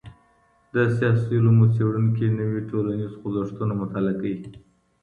[0.73, 4.35] د سياسي علومو څېړونکي نوي ټولنيز خوځښتونه مطالعۀ کوي.